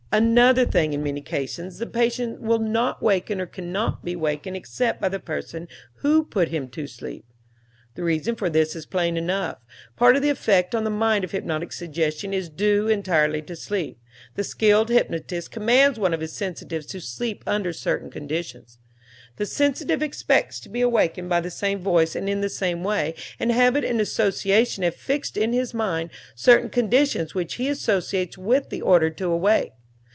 Another 0.13 0.65
thing, 0.65 0.91
in 0.91 1.01
many 1.03 1.21
cases 1.21 1.77
the 1.77 1.85
patient 1.87 2.41
will 2.41 2.59
not 2.59 3.01
waken 3.01 3.39
or 3.39 3.45
cannot 3.45 4.03
be 4.03 4.13
wakened 4.13 4.57
except 4.57 4.99
by 4.99 5.07
the 5.07 5.21
person 5.21 5.69
who 5.99 6.25
put 6.25 6.49
him 6.49 6.67
to 6.71 6.85
sleep. 6.85 7.23
The 7.95 8.03
reason 8.03 8.35
for 8.35 8.49
this 8.49 8.75
is 8.75 8.85
plain 8.85 9.15
enough. 9.15 9.59
Part 9.95 10.17
of 10.17 10.21
the 10.21 10.27
effect 10.27 10.75
on 10.75 10.83
the 10.83 10.89
mind 10.89 11.23
of 11.23 11.31
hypnotic 11.31 11.71
suggestion 11.71 12.33
is 12.33 12.49
due 12.49 12.89
entirely 12.89 13.41
to 13.43 13.55
sleep. 13.55 14.01
The 14.35 14.43
skilled 14.43 14.89
hypnotist 14.89 15.49
commands 15.49 15.97
one 15.97 16.13
of 16.13 16.19
his 16.19 16.33
sensitives 16.33 16.87
to 16.87 16.99
sleep 16.99 17.41
under 17.47 17.71
certain 17.71 18.09
conditions. 18.11 18.79
The 19.37 19.45
sensitive 19.45 20.01
expects 20.03 20.59
to 20.59 20.67
be 20.69 20.81
awakened 20.81 21.29
by 21.29 21.39
the 21.39 21.49
same 21.49 21.79
voice 21.79 22.17
and 22.17 22.27
in 22.27 22.41
the 22.41 22.49
same 22.49 22.83
way, 22.83 23.15
and 23.39 23.49
habit 23.49 23.85
and 23.85 24.01
association 24.01 24.83
have 24.83 24.93
fixed 24.95 25.37
in 25.37 25.53
his 25.53 25.73
mind 25.73 26.09
certain 26.35 26.69
conditions 26.69 27.33
which 27.33 27.53
he 27.53 27.69
associates 27.69 28.37
with 28.37 28.69
the 28.71 28.81
order 28.81 29.09
to 29.11 29.31
awake. 29.31 29.71